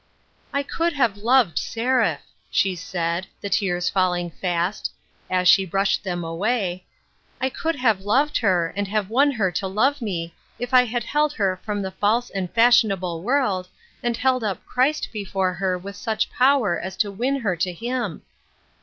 "I 0.51 0.63
could 0.63 0.93
have 0.93 1.15
loved 1.15 1.59
Seraph," 1.59 2.21
she 2.49 2.73
said, 2.75 3.27
the 3.39 3.51
tears 3.51 3.91
258 3.91 4.39
TRANSFORMATION. 4.39 4.39
falling 4.39 4.67
fast; 4.67 4.91
as 5.29 5.47
she 5.47 5.63
brushed 5.63 6.03
them 6.03 6.23
away," 6.23 6.87
I 7.39 7.49
could 7.51 7.75
have 7.75 8.01
loved 8.01 8.37
her, 8.39 8.73
and 8.75 8.87
have 8.87 9.11
won 9.11 9.29
her 9.33 9.51
to 9.51 9.67
love 9.67 10.01
me, 10.01 10.33
if 10.57 10.73
I 10.73 10.85
had 10.85 11.03
held 11.03 11.33
her 11.33 11.59
from 11.63 11.83
the 11.83 11.91
false 11.91 12.31
and 12.31 12.51
fashionable 12.51 13.21
world, 13.21 13.67
and 14.01 14.17
held 14.17 14.43
up 14.43 14.65
Christ 14.65 15.09
before 15.13 15.53
her 15.53 15.77
with 15.77 15.95
such 15.95 16.31
power 16.31 16.79
as 16.79 16.97
to 16.97 17.11
win 17.11 17.41
her 17.41 17.55
to 17.57 17.71
him." 17.71 18.23